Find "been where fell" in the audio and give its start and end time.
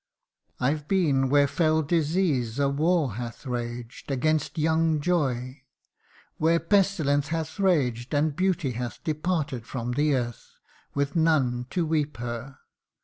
0.87-1.83